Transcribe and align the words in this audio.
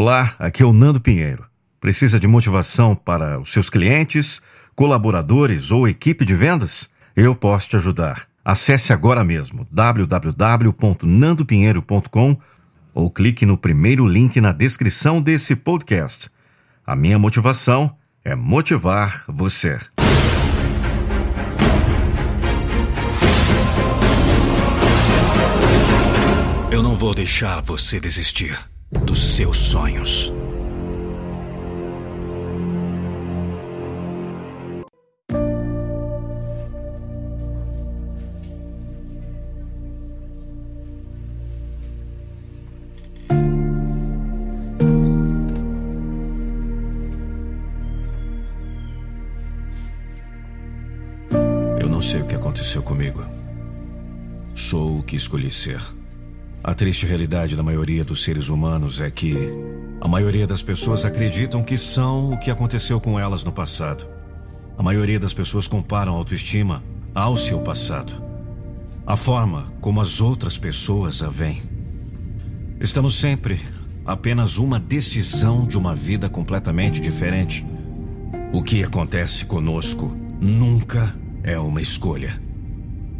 Olá, 0.00 0.36
aqui 0.38 0.62
é 0.62 0.64
o 0.64 0.72
Nando 0.72 1.00
Pinheiro. 1.00 1.44
Precisa 1.80 2.20
de 2.20 2.28
motivação 2.28 2.94
para 2.94 3.40
os 3.40 3.50
seus 3.50 3.68
clientes, 3.68 4.40
colaboradores 4.76 5.72
ou 5.72 5.88
equipe 5.88 6.24
de 6.24 6.36
vendas? 6.36 6.88
Eu 7.16 7.34
posso 7.34 7.70
te 7.70 7.74
ajudar. 7.74 8.28
Acesse 8.44 8.92
agora 8.92 9.24
mesmo 9.24 9.66
www.nandopinheiro.com 9.72 12.38
ou 12.94 13.10
clique 13.10 13.44
no 13.44 13.58
primeiro 13.58 14.06
link 14.06 14.40
na 14.40 14.52
descrição 14.52 15.20
desse 15.20 15.56
podcast. 15.56 16.30
A 16.86 16.94
minha 16.94 17.18
motivação 17.18 17.92
é 18.24 18.36
motivar 18.36 19.24
você. 19.26 19.80
Eu 26.70 26.84
não 26.84 26.94
vou 26.94 27.12
deixar 27.12 27.60
você 27.60 27.98
desistir 27.98 28.56
dos 28.90 29.20
seus 29.36 29.56
sonhos. 29.56 30.32
Eu 51.78 51.88
não 51.88 52.00
sei 52.00 52.22
o 52.22 52.26
que 52.26 52.34
aconteceu 52.34 52.82
comigo. 52.82 53.24
Sou 54.54 54.98
o 54.98 55.02
que 55.02 55.14
escolhi 55.14 55.50
ser. 55.50 55.97
A 56.68 56.74
triste 56.74 57.06
realidade 57.06 57.56
da 57.56 57.62
maioria 57.62 58.04
dos 58.04 58.22
seres 58.22 58.50
humanos 58.50 59.00
é 59.00 59.10
que 59.10 59.34
a 60.02 60.06
maioria 60.06 60.46
das 60.46 60.62
pessoas 60.62 61.02
acreditam 61.06 61.64
que 61.64 61.78
são 61.78 62.30
o 62.30 62.38
que 62.38 62.50
aconteceu 62.50 63.00
com 63.00 63.18
elas 63.18 63.42
no 63.42 63.50
passado. 63.50 64.06
A 64.76 64.82
maioria 64.82 65.18
das 65.18 65.32
pessoas 65.32 65.66
comparam 65.66 66.12
a 66.12 66.16
autoestima 66.18 66.84
ao 67.14 67.38
seu 67.38 67.60
passado, 67.60 68.22
a 69.06 69.16
forma 69.16 69.72
como 69.80 70.02
as 70.02 70.20
outras 70.20 70.58
pessoas 70.58 71.22
a 71.22 71.30
veem. 71.30 71.62
Estamos 72.78 73.14
sempre 73.14 73.58
apenas 74.04 74.58
uma 74.58 74.78
decisão 74.78 75.66
de 75.66 75.78
uma 75.78 75.94
vida 75.94 76.28
completamente 76.28 77.00
diferente. 77.00 77.64
O 78.52 78.62
que 78.62 78.84
acontece 78.84 79.46
conosco 79.46 80.14
nunca 80.38 81.18
é 81.42 81.58
uma 81.58 81.80
escolha. 81.80 82.38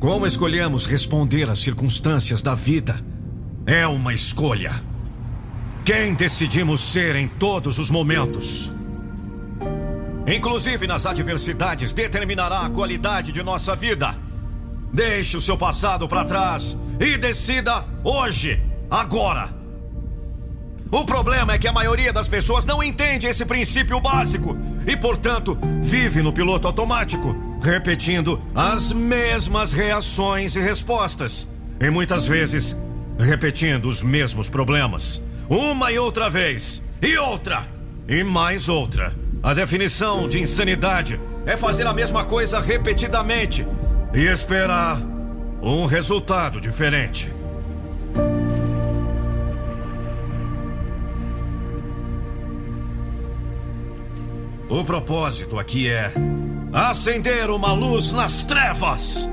Como 0.00 0.26
escolhemos 0.26 0.86
responder 0.86 1.50
às 1.50 1.58
circunstâncias 1.58 2.40
da 2.40 2.54
vida 2.54 3.12
é 3.66 3.86
uma 3.86 4.12
escolha. 4.12 4.72
Quem 5.84 6.14
decidimos 6.14 6.80
ser 6.80 7.16
em 7.16 7.28
todos 7.28 7.78
os 7.78 7.90
momentos, 7.90 8.72
inclusive 10.26 10.86
nas 10.86 11.06
adversidades, 11.06 11.92
determinará 11.92 12.66
a 12.66 12.70
qualidade 12.70 13.32
de 13.32 13.42
nossa 13.42 13.74
vida. 13.76 14.16
Deixe 14.92 15.36
o 15.36 15.40
seu 15.40 15.56
passado 15.56 16.06
para 16.06 16.24
trás 16.24 16.78
e 17.00 17.16
decida 17.16 17.86
hoje, 18.02 18.62
agora. 18.90 19.52
O 20.90 21.04
problema 21.04 21.54
é 21.54 21.58
que 21.58 21.66
a 21.66 21.72
maioria 21.72 22.12
das 22.12 22.28
pessoas 22.28 22.64
não 22.64 22.82
entende 22.82 23.26
esse 23.26 23.44
princípio 23.44 24.00
básico 24.00 24.56
e, 24.86 24.96
portanto, 24.96 25.58
vive 25.82 26.22
no 26.22 26.32
piloto 26.32 26.68
automático, 26.68 27.34
repetindo 27.60 28.40
as 28.54 28.92
mesmas 28.92 29.72
reações 29.72 30.54
e 30.54 30.60
respostas. 30.60 31.48
E 31.80 31.90
muitas 31.90 32.28
vezes 32.28 32.76
repetindo 33.18 33.88
os 33.88 34.02
mesmos 34.02 34.48
problemas, 34.48 35.20
uma 35.48 35.92
e 35.92 35.98
outra 35.98 36.28
vez, 36.28 36.82
e 37.00 37.16
outra, 37.18 37.66
e 38.08 38.24
mais 38.24 38.68
outra. 38.68 39.14
A 39.42 39.52
definição 39.52 40.28
de 40.28 40.40
insanidade 40.40 41.20
é 41.46 41.56
fazer 41.56 41.86
a 41.86 41.92
mesma 41.92 42.24
coisa 42.24 42.60
repetidamente 42.60 43.66
e 44.12 44.26
esperar 44.26 44.98
um 45.62 45.86
resultado 45.86 46.60
diferente. 46.60 47.30
O 54.68 54.82
propósito 54.82 55.58
aqui 55.58 55.88
é 55.88 56.12
acender 56.72 57.48
uma 57.48 57.72
luz 57.72 58.12
nas 58.12 58.42
trevas, 58.42 59.28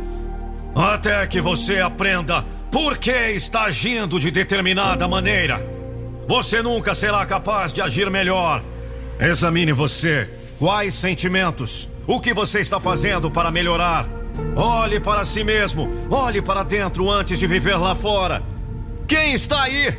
até 0.76 1.26
que 1.26 1.42
você 1.42 1.80
aprenda 1.80 2.46
por 2.72 2.98
que 2.98 3.12
está 3.12 3.64
agindo 3.64 4.20
de 4.20 4.32
determinada 4.32 5.08
maneira? 5.08 5.64
Você 6.28 6.62
nunca 6.64 6.96
será 6.96 7.26
capaz 7.26 7.74
de 7.74 7.82
agir 7.82 8.10
melhor. 8.10 8.64
Examine 9.20 9.74
você. 9.74 10.34
Quais 10.58 10.94
sentimentos? 10.94 11.90
O 12.08 12.20
que 12.20 12.34
você 12.34 12.62
está 12.62 12.80
fazendo 12.80 13.30
para 13.30 13.52
melhorar? 13.52 14.08
Olhe 14.56 15.00
para 15.00 15.26
si 15.26 15.44
mesmo. 15.44 15.90
Olhe 16.10 16.42
para 16.42 16.64
dentro 16.64 17.10
antes 17.10 17.38
de 17.38 17.48
viver 17.48 17.76
lá 17.76 17.94
fora. 17.94 18.42
Quem 19.08 19.34
está 19.34 19.64
aí? 19.64 19.98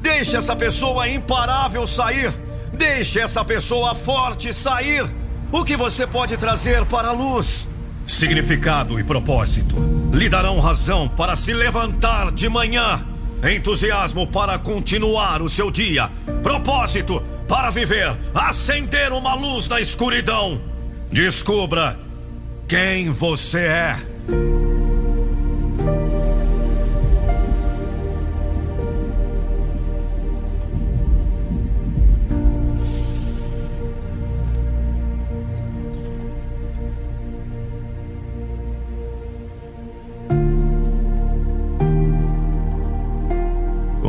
Deixe 0.00 0.36
essa 0.36 0.54
pessoa 0.54 1.08
imparável 1.08 1.86
sair. 1.86 2.32
Deixe 2.74 3.20
essa 3.20 3.44
pessoa 3.44 3.94
forte 3.94 4.52
sair. 4.52 5.04
O 5.50 5.64
que 5.64 5.76
você 5.76 6.06
pode 6.06 6.36
trazer 6.36 6.84
para 6.84 7.08
a 7.08 7.12
luz? 7.12 7.68
Significado 8.12 9.00
e 9.00 9.02
propósito 9.02 9.74
lhe 10.12 10.28
darão 10.28 10.60
razão 10.60 11.08
para 11.08 11.34
se 11.34 11.54
levantar 11.54 12.30
de 12.30 12.46
manhã, 12.46 13.06
entusiasmo 13.42 14.26
para 14.26 14.58
continuar 14.58 15.40
o 15.40 15.48
seu 15.48 15.70
dia, 15.70 16.10
propósito 16.42 17.22
para 17.48 17.70
viver, 17.70 18.14
acender 18.34 19.12
uma 19.12 19.34
luz 19.34 19.66
na 19.66 19.80
escuridão. 19.80 20.60
Descubra 21.10 21.98
quem 22.68 23.10
você 23.10 23.60
é. 23.60 23.96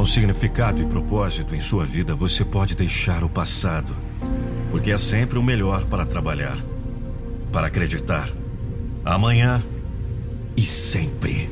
Com 0.04 0.08
significado 0.08 0.82
e 0.82 0.86
propósito 0.86 1.56
em 1.56 1.62
sua 1.62 1.86
vida, 1.86 2.14
você 2.14 2.44
pode 2.44 2.76
deixar 2.76 3.24
o 3.24 3.30
passado, 3.30 3.96
porque 4.70 4.92
é 4.92 4.98
sempre 4.98 5.40
o 5.40 5.42
melhor 5.42 5.86
para 5.86 6.06
trabalhar, 6.06 6.58
para 7.54 7.68
acreditar, 7.68 8.30
amanhã 9.06 9.64
e 10.58 10.66
sempre. 10.66 11.50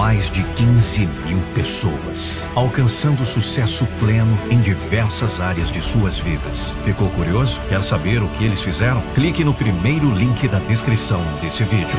Mais 0.00 0.30
de 0.30 0.42
15 0.54 1.06
mil 1.26 1.38
pessoas, 1.54 2.48
alcançando 2.54 3.26
sucesso 3.26 3.86
pleno 3.98 4.34
em 4.50 4.58
diversas 4.58 5.42
áreas 5.42 5.70
de 5.70 5.82
suas 5.82 6.18
vidas. 6.18 6.74
Ficou 6.82 7.10
curioso? 7.10 7.60
Quer 7.68 7.84
saber 7.84 8.22
o 8.22 8.28
que 8.28 8.42
eles 8.42 8.62
fizeram? 8.62 9.02
Clique 9.14 9.44
no 9.44 9.52
primeiro 9.52 10.10
link 10.10 10.48
da 10.48 10.58
descrição 10.58 11.20
desse 11.42 11.64
vídeo. 11.64 11.98